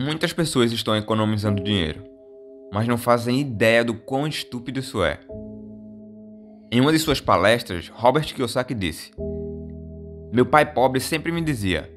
Muitas 0.00 0.32
pessoas 0.32 0.70
estão 0.70 0.94
economizando 0.94 1.60
dinheiro, 1.60 2.04
mas 2.72 2.86
não 2.86 2.96
fazem 2.96 3.40
ideia 3.40 3.84
do 3.84 3.94
quão 3.94 4.28
estúpido 4.28 4.78
isso 4.78 5.02
é. 5.02 5.18
Em 6.70 6.80
uma 6.80 6.92
de 6.92 7.00
suas 7.00 7.20
palestras, 7.20 7.88
Robert 7.88 8.32
Kiyosaki 8.32 8.74
disse: 8.74 9.10
Meu 10.32 10.46
pai 10.46 10.72
pobre 10.72 11.00
sempre 11.00 11.32
me 11.32 11.40
dizia: 11.40 11.92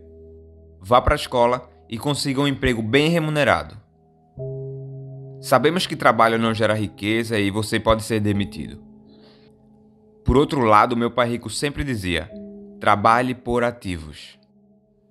vá 0.80 1.00
para 1.00 1.14
a 1.14 1.16
escola 1.16 1.70
e 1.88 1.96
consiga 1.96 2.42
um 2.42 2.48
emprego 2.48 2.82
bem 2.82 3.08
remunerado. 3.08 3.78
Sabemos 5.40 5.86
que 5.86 5.96
trabalho 5.96 6.40
não 6.40 6.56
gera 6.56 6.74
riqueza 6.74 7.38
e 7.38 7.52
você 7.52 7.80
pode 7.80 8.02
ser 8.02 8.20
demitido. 8.20 8.82
Por 10.26 10.38
outro 10.38 10.62
lado, 10.62 10.98
meu 10.98 11.12
pai 11.12 11.30
rico 11.30 11.52
sempre 11.52 11.84
dizia: 11.84 12.32
trabalhe 12.80 13.36
por 13.36 13.64
ativos. 13.64 14.41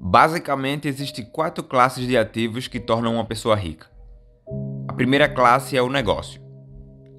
Basicamente, 0.03 0.89
existem 0.89 1.27
quatro 1.27 1.63
classes 1.63 2.07
de 2.07 2.17
ativos 2.17 2.67
que 2.67 2.81
tornam 2.81 3.17
uma 3.17 3.25
pessoa 3.27 3.55
rica. 3.55 3.87
A 4.89 4.95
primeira 4.95 5.29
classe 5.29 5.77
é 5.77 5.83
o 5.83 5.91
negócio. 5.91 6.41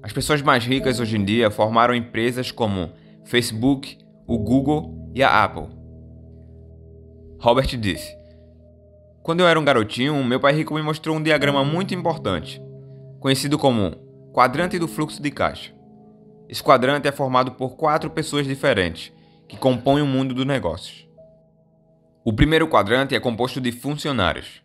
As 0.02 0.12
pessoas 0.12 0.42
mais 0.42 0.66
ricas 0.66 0.98
hoje 0.98 1.16
em 1.16 1.24
dia 1.24 1.48
formaram 1.48 1.94
empresas 1.94 2.50
como 2.50 2.90
Facebook, 3.24 3.96
o 4.26 4.36
Google 4.36 5.12
e 5.14 5.22
a 5.22 5.44
Apple. 5.44 5.68
Robert 7.38 7.68
disse: 7.78 8.12
Quando 9.22 9.40
eu 9.40 9.46
era 9.46 9.60
um 9.60 9.64
garotinho, 9.64 10.24
meu 10.24 10.40
pai 10.40 10.52
rico 10.52 10.74
me 10.74 10.82
mostrou 10.82 11.16
um 11.16 11.22
diagrama 11.22 11.64
muito 11.64 11.94
importante, 11.94 12.60
conhecido 13.20 13.56
como 13.56 13.92
quadrante 14.32 14.76
do 14.76 14.88
fluxo 14.88 15.22
de 15.22 15.30
caixa. 15.30 15.72
Esse 16.48 16.62
quadrante 16.62 17.06
é 17.06 17.12
formado 17.12 17.52
por 17.52 17.76
quatro 17.76 18.10
pessoas 18.10 18.44
diferentes 18.44 19.12
que 19.46 19.56
compõem 19.56 20.02
o 20.02 20.06
mundo 20.06 20.34
dos 20.34 20.44
negócios. 20.44 21.11
O 22.24 22.32
primeiro 22.32 22.68
quadrante 22.68 23.16
é 23.16 23.20
composto 23.20 23.60
de 23.60 23.72
funcionários. 23.72 24.62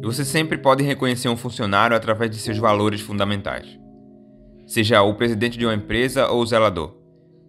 E 0.00 0.06
você 0.06 0.24
sempre 0.24 0.56
pode 0.56 0.84
reconhecer 0.84 1.28
um 1.28 1.36
funcionário 1.36 1.96
através 1.96 2.30
de 2.30 2.36
seus 2.36 2.56
valores 2.56 3.00
fundamentais. 3.00 3.66
Seja 4.64 5.02
o 5.02 5.14
presidente 5.14 5.58
de 5.58 5.66
uma 5.66 5.74
empresa 5.74 6.28
ou 6.28 6.40
o 6.40 6.46
zelador, 6.46 6.94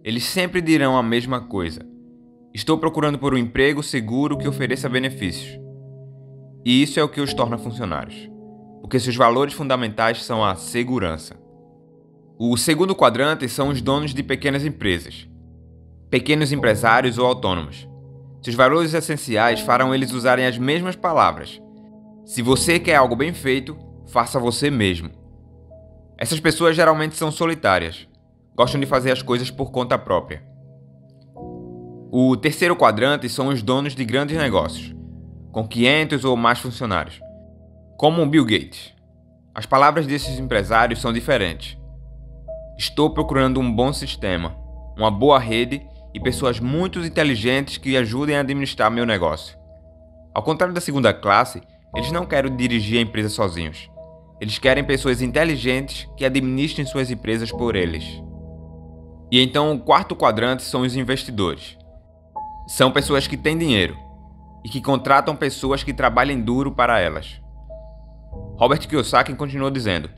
eles 0.02 0.24
sempre 0.24 0.60
dirão 0.60 0.96
a 0.96 1.02
mesma 1.02 1.40
coisa. 1.40 1.80
Estou 2.52 2.76
procurando 2.76 3.20
por 3.20 3.34
um 3.34 3.38
emprego 3.38 3.84
seguro 3.84 4.36
que 4.36 4.48
ofereça 4.48 4.88
benefícios. 4.88 5.60
E 6.64 6.82
isso 6.82 6.98
é 6.98 7.04
o 7.04 7.08
que 7.08 7.20
os 7.20 7.32
torna 7.32 7.56
funcionários, 7.56 8.28
porque 8.80 8.98
seus 8.98 9.14
valores 9.14 9.54
fundamentais 9.54 10.24
são 10.24 10.44
a 10.44 10.56
segurança. 10.56 11.36
O 12.36 12.56
segundo 12.56 12.96
quadrante 12.96 13.48
são 13.48 13.68
os 13.68 13.80
donos 13.80 14.12
de 14.12 14.24
pequenas 14.24 14.64
empresas, 14.64 15.28
pequenos 16.10 16.52
empresários 16.52 17.16
ou 17.16 17.26
autônomos. 17.26 17.88
Seus 18.46 18.54
valores 18.54 18.94
essenciais 18.94 19.58
farão 19.58 19.92
eles 19.92 20.12
usarem 20.12 20.46
as 20.46 20.56
mesmas 20.56 20.94
palavras. 20.94 21.60
Se 22.24 22.42
você 22.42 22.78
quer 22.78 22.94
algo 22.94 23.16
bem 23.16 23.32
feito, 23.32 23.76
faça 24.06 24.38
você 24.38 24.70
mesmo. 24.70 25.10
Essas 26.16 26.38
pessoas 26.38 26.76
geralmente 26.76 27.16
são 27.16 27.32
solitárias, 27.32 28.06
gostam 28.54 28.80
de 28.80 28.86
fazer 28.86 29.10
as 29.10 29.20
coisas 29.20 29.50
por 29.50 29.72
conta 29.72 29.98
própria. 29.98 30.44
O 32.12 32.36
terceiro 32.36 32.76
quadrante 32.76 33.28
são 33.28 33.48
os 33.48 33.64
donos 33.64 33.96
de 33.96 34.04
grandes 34.04 34.36
negócios, 34.36 34.94
com 35.50 35.66
500 35.66 36.24
ou 36.24 36.36
mais 36.36 36.60
funcionários, 36.60 37.18
como 37.98 38.24
Bill 38.26 38.44
Gates. 38.44 38.94
As 39.52 39.66
palavras 39.66 40.06
desses 40.06 40.38
empresários 40.38 41.00
são 41.00 41.12
diferentes. 41.12 41.76
Estou 42.78 43.10
procurando 43.10 43.58
um 43.58 43.74
bom 43.74 43.92
sistema, 43.92 44.56
uma 44.96 45.10
boa 45.10 45.40
rede 45.40 45.84
e 46.16 46.20
pessoas 46.20 46.58
muito 46.58 46.98
inteligentes 47.00 47.76
que 47.76 47.94
ajudem 47.94 48.36
a 48.36 48.40
administrar 48.40 48.90
meu 48.90 49.04
negócio. 49.04 49.54
Ao 50.34 50.42
contrário 50.42 50.74
da 50.74 50.80
segunda 50.80 51.12
classe, 51.12 51.60
eles 51.94 52.10
não 52.10 52.24
querem 52.24 52.56
dirigir 52.56 52.98
a 52.98 53.02
empresa 53.02 53.28
sozinhos. 53.28 53.90
Eles 54.40 54.58
querem 54.58 54.82
pessoas 54.82 55.20
inteligentes 55.20 56.08
que 56.16 56.24
administrem 56.24 56.86
suas 56.86 57.10
empresas 57.10 57.52
por 57.52 57.76
eles. 57.76 58.02
E 59.30 59.42
então 59.42 59.74
o 59.74 59.78
quarto 59.78 60.16
quadrante 60.16 60.62
são 60.62 60.80
os 60.80 60.96
investidores. 60.96 61.76
São 62.66 62.90
pessoas 62.90 63.26
que 63.26 63.36
têm 63.36 63.58
dinheiro 63.58 63.94
e 64.64 64.70
que 64.70 64.80
contratam 64.80 65.36
pessoas 65.36 65.84
que 65.84 65.92
trabalhem 65.92 66.40
duro 66.40 66.72
para 66.72 66.98
elas. 66.98 67.42
Robert 68.56 68.88
Kiyosaki 68.88 69.34
continuou 69.34 69.70
dizendo: 69.70 70.08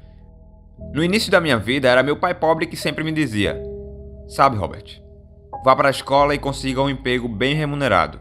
No 0.94 1.02
início 1.02 1.28
da 1.28 1.40
minha 1.40 1.58
vida 1.58 1.88
era 1.88 2.04
meu 2.04 2.16
pai 2.16 2.34
pobre 2.34 2.68
que 2.68 2.76
sempre 2.76 3.02
me 3.02 3.10
dizia: 3.10 3.60
Sabe, 4.28 4.56
Robert, 4.56 5.07
vá 5.64 5.74
para 5.74 5.88
a 5.88 5.90
escola 5.90 6.34
e 6.34 6.38
consiga 6.38 6.82
um 6.82 6.90
emprego 6.90 7.28
bem 7.28 7.54
remunerado. 7.54 8.20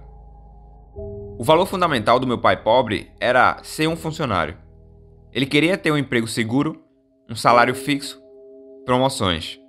O 1.40 1.44
valor 1.44 1.66
fundamental 1.66 2.20
do 2.20 2.28
meu 2.28 2.40
pai 2.40 2.58
pobre 2.58 3.12
era 3.20 3.60
ser 3.64 3.88
um 3.88 3.96
funcionário. 3.96 4.58
Ele 5.32 5.46
queria 5.46 5.78
ter 5.78 5.92
um 5.92 5.98
emprego 5.98 6.28
seguro, 6.28 6.82
um 7.30 7.36
salário 7.36 7.76
fixo, 7.76 8.20
promoções. 8.86 9.60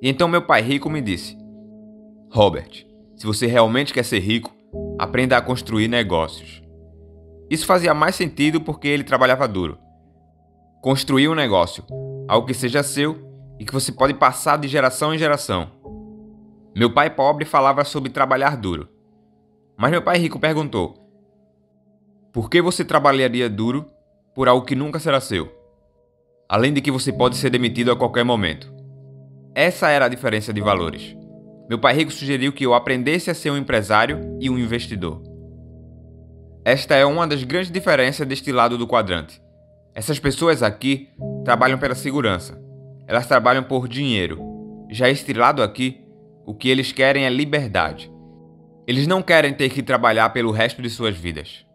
E 0.00 0.08
então 0.08 0.28
meu 0.28 0.42
pai 0.42 0.62
rico 0.62 0.88
me 0.88 1.02
disse: 1.02 1.36
Robert, 2.30 2.86
se 3.16 3.26
você 3.26 3.46
realmente 3.46 3.92
quer 3.92 4.04
ser 4.04 4.20
rico, 4.20 4.54
aprenda 4.98 5.36
a 5.36 5.42
construir 5.42 5.88
negócios. 5.88 6.62
Isso 7.50 7.66
fazia 7.66 7.92
mais 7.92 8.14
sentido 8.14 8.60
porque 8.60 8.88
ele 8.88 9.04
trabalhava 9.04 9.48
duro. 9.48 9.78
Construir 10.80 11.28
um 11.28 11.34
negócio, 11.34 11.84
algo 12.28 12.46
que 12.46 12.54
seja 12.54 12.82
seu 12.82 13.26
e 13.58 13.64
que 13.64 13.72
você 13.72 13.90
pode 13.90 14.14
passar 14.14 14.58
de 14.58 14.68
geração 14.68 15.14
em 15.14 15.18
geração. 15.18 15.70
Meu 16.78 16.94
pai 16.94 17.10
pobre 17.10 17.44
falava 17.44 17.82
sobre 17.82 18.08
trabalhar 18.08 18.56
duro. 18.56 18.88
Mas 19.76 19.90
meu 19.90 20.00
pai 20.00 20.16
rico 20.16 20.38
perguntou: 20.38 20.94
Por 22.32 22.48
que 22.48 22.62
você 22.62 22.84
trabalharia 22.84 23.50
duro 23.50 23.84
por 24.32 24.46
algo 24.46 24.64
que 24.64 24.76
nunca 24.76 25.00
será 25.00 25.20
seu. 25.20 25.52
Além 26.48 26.72
de 26.72 26.80
que 26.80 26.92
você 26.92 27.12
pode 27.12 27.36
ser 27.36 27.50
demitido 27.50 27.90
a 27.90 27.96
qualquer 27.96 28.24
momento. 28.24 28.72
Essa 29.56 29.88
era 29.88 30.04
a 30.04 30.08
diferença 30.08 30.52
de 30.52 30.60
valores. 30.60 31.16
Meu 31.68 31.80
pai 31.80 31.94
rico 31.94 32.12
sugeriu 32.12 32.52
que 32.52 32.64
eu 32.64 32.74
aprendesse 32.74 33.28
a 33.28 33.34
ser 33.34 33.50
um 33.50 33.56
empresário 33.56 34.38
e 34.40 34.48
um 34.48 34.56
investidor. 34.56 35.20
Esta 36.64 36.94
é 36.94 37.04
uma 37.04 37.26
das 37.26 37.42
grandes 37.42 37.72
diferenças 37.72 38.24
deste 38.24 38.52
lado 38.52 38.78
do 38.78 38.86
quadrante. 38.86 39.42
Essas 39.96 40.20
pessoas 40.20 40.62
aqui 40.62 41.08
trabalham 41.44 41.76
pela 41.76 41.96
segurança. 41.96 42.56
Elas 43.08 43.26
trabalham 43.26 43.64
por 43.64 43.88
dinheiro. 43.88 44.38
Já 44.88 45.10
este 45.10 45.32
lado 45.32 45.64
aqui, 45.64 46.06
o 46.48 46.54
que 46.54 46.70
eles 46.70 46.92
querem 46.92 47.26
é 47.26 47.28
liberdade. 47.28 48.10
Eles 48.86 49.06
não 49.06 49.20
querem 49.20 49.52
ter 49.52 49.68
que 49.68 49.82
trabalhar 49.82 50.30
pelo 50.30 50.50
resto 50.50 50.80
de 50.80 50.88
suas 50.88 51.14
vidas. 51.14 51.66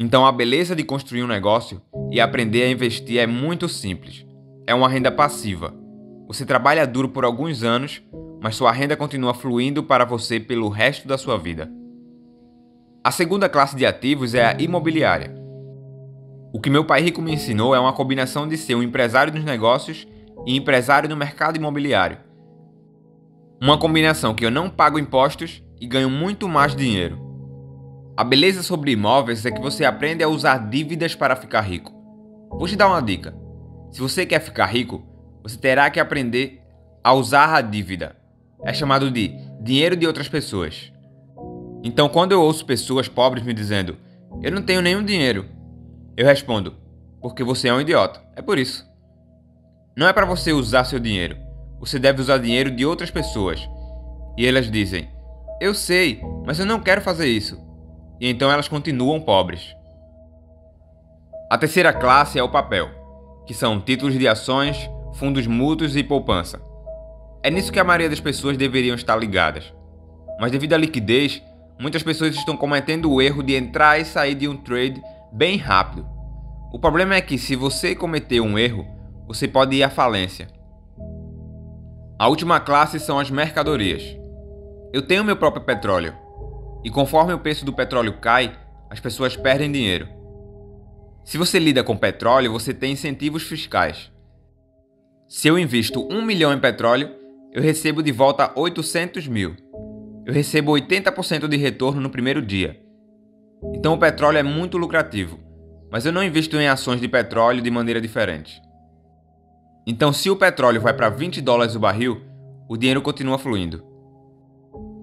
Então 0.00 0.24
a 0.24 0.32
beleza 0.32 0.74
de 0.74 0.82
construir 0.82 1.22
um 1.22 1.26
negócio 1.26 1.78
e 2.10 2.18
aprender 2.18 2.62
a 2.62 2.70
investir 2.70 3.20
é 3.20 3.26
muito 3.26 3.68
simples. 3.68 4.24
É 4.66 4.74
uma 4.74 4.88
renda 4.88 5.12
passiva. 5.12 5.74
Você 6.26 6.46
trabalha 6.46 6.86
duro 6.86 7.10
por 7.10 7.22
alguns 7.22 7.62
anos, 7.62 8.02
mas 8.40 8.56
sua 8.56 8.72
renda 8.72 8.96
continua 8.96 9.34
fluindo 9.34 9.82
para 9.82 10.06
você 10.06 10.40
pelo 10.40 10.70
resto 10.70 11.06
da 11.06 11.18
sua 11.18 11.36
vida. 11.36 11.70
A 13.04 13.10
segunda 13.10 13.46
classe 13.46 13.76
de 13.76 13.84
ativos 13.84 14.32
é 14.34 14.42
a 14.42 14.56
imobiliária. 14.58 15.34
O 16.50 16.58
que 16.58 16.70
meu 16.70 16.86
pai 16.86 17.02
rico 17.02 17.20
me 17.20 17.34
ensinou 17.34 17.74
é 17.74 17.78
uma 17.78 17.92
combinação 17.92 18.48
de 18.48 18.56
ser 18.56 18.74
um 18.74 18.82
empresário 18.82 19.30
dos 19.30 19.44
negócios 19.44 20.08
e 20.46 20.56
empresário 20.56 21.10
no 21.10 21.16
mercado 21.16 21.58
imobiliário. 21.58 22.31
Uma 23.62 23.78
combinação 23.78 24.34
que 24.34 24.44
eu 24.44 24.50
não 24.50 24.68
pago 24.68 24.98
impostos 24.98 25.62
e 25.80 25.86
ganho 25.86 26.10
muito 26.10 26.48
mais 26.48 26.74
dinheiro. 26.74 27.16
A 28.16 28.24
beleza 28.24 28.60
sobre 28.60 28.90
imóveis 28.90 29.46
é 29.46 29.52
que 29.52 29.60
você 29.60 29.84
aprende 29.84 30.20
a 30.24 30.28
usar 30.28 30.68
dívidas 30.68 31.14
para 31.14 31.36
ficar 31.36 31.60
rico. 31.60 31.92
Vou 32.50 32.66
te 32.66 32.74
dar 32.74 32.88
uma 32.88 33.00
dica. 33.00 33.32
Se 33.92 34.00
você 34.00 34.26
quer 34.26 34.40
ficar 34.40 34.66
rico, 34.66 35.06
você 35.44 35.56
terá 35.56 35.88
que 35.90 36.00
aprender 36.00 36.60
a 37.04 37.12
usar 37.12 37.54
a 37.54 37.60
dívida. 37.60 38.16
É 38.64 38.74
chamado 38.74 39.08
de 39.12 39.32
dinheiro 39.60 39.94
de 39.94 40.08
outras 40.08 40.28
pessoas. 40.28 40.92
Então, 41.84 42.08
quando 42.08 42.32
eu 42.32 42.42
ouço 42.42 42.66
pessoas 42.66 43.06
pobres 43.06 43.44
me 43.44 43.54
dizendo: 43.54 43.96
"Eu 44.42 44.50
não 44.50 44.62
tenho 44.62 44.82
nenhum 44.82 45.04
dinheiro", 45.04 45.46
eu 46.16 46.26
respondo: 46.26 46.74
"Porque 47.20 47.44
você 47.44 47.68
é 47.68 47.72
um 47.72 47.80
idiota". 47.80 48.20
É 48.34 48.42
por 48.42 48.58
isso. 48.58 48.84
Não 49.96 50.08
é 50.08 50.12
para 50.12 50.26
você 50.26 50.52
usar 50.52 50.82
seu 50.82 50.98
dinheiro. 50.98 51.51
Você 51.82 51.98
deve 51.98 52.22
usar 52.22 52.38
dinheiro 52.38 52.70
de 52.70 52.86
outras 52.86 53.10
pessoas. 53.10 53.68
E 54.38 54.46
elas 54.46 54.70
dizem: 54.70 55.10
"Eu 55.60 55.74
sei, 55.74 56.22
mas 56.46 56.58
eu 56.58 56.64
não 56.64 56.80
quero 56.80 57.02
fazer 57.02 57.26
isso" 57.26 57.60
e 58.22 58.28
então 58.28 58.48
elas 58.52 58.68
continuam 58.68 59.20
pobres. 59.20 59.74
A 61.50 61.58
terceira 61.58 61.92
classe 61.92 62.38
é 62.38 62.42
o 62.42 62.48
papel, 62.48 62.88
que 63.44 63.52
são 63.52 63.80
títulos 63.80 64.16
de 64.16 64.28
ações, 64.28 64.88
fundos 65.14 65.44
mútuos 65.44 65.96
e 65.96 66.04
poupança. 66.04 66.62
É 67.42 67.50
nisso 67.50 67.72
que 67.72 67.80
a 67.80 67.84
maioria 67.84 68.08
das 68.08 68.20
pessoas 68.20 68.56
deveriam 68.56 68.94
estar 68.94 69.16
ligadas. 69.16 69.74
Mas 70.38 70.52
devido 70.52 70.74
à 70.74 70.78
liquidez, 70.78 71.42
muitas 71.80 72.04
pessoas 72.04 72.36
estão 72.36 72.56
cometendo 72.56 73.10
o 73.10 73.20
erro 73.20 73.42
de 73.42 73.56
entrar 73.56 74.00
e 74.00 74.04
sair 74.04 74.36
de 74.36 74.46
um 74.46 74.56
trade 74.56 75.02
bem 75.32 75.56
rápido. 75.56 76.08
O 76.72 76.78
problema 76.78 77.16
é 77.16 77.20
que 77.20 77.36
se 77.36 77.56
você 77.56 77.92
cometer 77.92 78.40
um 78.40 78.56
erro, 78.56 78.86
você 79.26 79.48
pode 79.48 79.74
ir 79.74 79.82
à 79.82 79.90
falência. 79.90 80.46
A 82.18 82.28
última 82.28 82.60
classe 82.60 83.00
são 83.00 83.18
as 83.18 83.30
mercadorias. 83.30 84.16
Eu 84.92 85.02
tenho 85.02 85.24
meu 85.24 85.36
próprio 85.36 85.64
petróleo, 85.64 86.14
e 86.84 86.90
conforme 86.90 87.32
o 87.32 87.38
preço 87.38 87.64
do 87.64 87.72
petróleo 87.72 88.18
cai, 88.20 88.58
as 88.90 89.00
pessoas 89.00 89.36
perdem 89.36 89.72
dinheiro. 89.72 90.08
Se 91.24 91.38
você 91.38 91.58
lida 91.58 91.82
com 91.84 91.96
petróleo, 91.96 92.52
você 92.52 92.74
tem 92.74 92.92
incentivos 92.92 93.44
fiscais. 93.44 94.10
Se 95.28 95.48
eu 95.48 95.58
invisto 95.58 96.06
1 96.10 96.20
milhão 96.22 96.52
em 96.52 96.58
petróleo, 96.58 97.10
eu 97.52 97.62
recebo 97.62 98.02
de 98.02 98.12
volta 98.12 98.52
800 98.54 99.26
mil. 99.28 99.56
Eu 100.26 100.32
recebo 100.34 100.72
80% 100.72 101.48
de 101.48 101.56
retorno 101.56 102.00
no 102.00 102.10
primeiro 102.10 102.42
dia. 102.42 102.80
Então 103.74 103.94
o 103.94 103.98
petróleo 103.98 104.38
é 104.38 104.42
muito 104.42 104.76
lucrativo, 104.76 105.38
mas 105.90 106.04
eu 106.04 106.12
não 106.12 106.22
invisto 106.22 106.56
em 106.56 106.68
ações 106.68 107.00
de 107.00 107.08
petróleo 107.08 107.62
de 107.62 107.70
maneira 107.70 108.00
diferente. 108.00 108.60
Então, 109.86 110.12
se 110.12 110.30
o 110.30 110.36
petróleo 110.36 110.80
vai 110.80 110.94
para 110.94 111.08
20 111.08 111.40
dólares 111.40 111.74
o 111.74 111.80
barril, 111.80 112.22
o 112.68 112.76
dinheiro 112.76 113.02
continua 113.02 113.38
fluindo. 113.38 113.84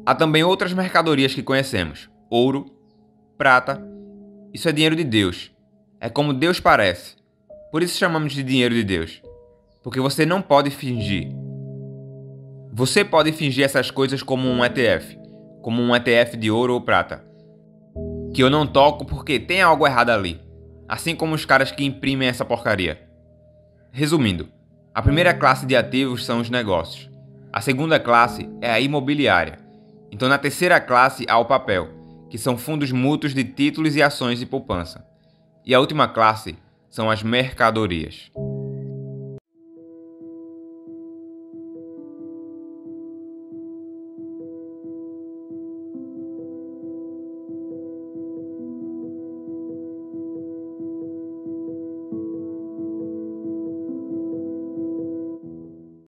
Há 0.06 0.16
também 0.16 0.44
outras 0.44 0.74
mercadorias 0.74 1.34
que 1.34 1.44
conhecemos: 1.44 2.10
ouro, 2.30 2.66
prata. 3.38 3.82
Isso 4.54 4.68
é 4.68 4.72
dinheiro 4.72 4.96
de 4.96 5.04
Deus. 5.04 5.52
É 6.00 6.10
como 6.10 6.34
Deus 6.34 6.60
parece. 6.60 7.16
Por 7.72 7.84
isso 7.84 7.98
chamamos 7.98 8.34
de 8.34 8.42
dinheiro 8.42 8.74
de 8.74 8.84
Deus. 8.84 9.22
Porque 9.84 10.00
você 10.00 10.26
não 10.26 10.42
pode 10.42 10.72
fingir. 10.72 11.30
Você 12.72 13.04
pode 13.04 13.32
fingir 13.32 13.64
essas 13.64 13.92
coisas 13.92 14.24
como 14.24 14.48
um 14.48 14.66
ETF, 14.66 15.20
como 15.62 15.82
um 15.82 15.96
ETF 15.96 16.38
de 16.38 16.50
ouro 16.50 16.74
ou 16.74 16.82
prata. 16.82 17.24
Que 18.34 18.42
eu 18.42 18.50
não 18.50 18.66
toco 18.66 19.06
porque 19.06 19.40
tem 19.40 19.62
algo 19.62 19.86
errado 19.86 20.10
ali. 20.10 20.42
Assim 20.88 21.16
como 21.16 21.36
os 21.36 21.46
caras 21.46 21.72
que 21.72 21.86
imprimem 21.86 22.28
essa 22.28 22.44
porcaria. 22.44 23.08
Resumindo, 23.92 24.48
a 24.94 25.02
primeira 25.02 25.34
classe 25.34 25.66
de 25.66 25.76
ativos 25.76 26.26
são 26.26 26.40
os 26.40 26.50
negócios. 26.50 27.10
A 27.54 27.62
segunda 27.62 28.00
classe 28.00 28.50
é 28.62 28.72
a 28.72 28.80
imobiliária. 28.80 29.60
Então, 30.12 30.28
na 30.28 30.38
terceira 30.38 30.80
classe 30.80 31.26
há 31.30 31.38
o 31.38 31.46
papel, 31.46 31.90
que 32.30 32.38
são 32.38 32.58
fundos 32.58 32.92
mútuos 32.92 33.34
de 33.34 33.44
títulos 33.44 33.96
e 33.96 34.02
ações 34.02 34.40
de 34.40 34.46
poupança. 34.46 35.06
E 35.66 35.74
a 35.74 35.80
última 35.80 36.08
classe 36.08 36.58
são 36.90 37.10
as 37.10 37.22
mercadorias. 37.22 38.32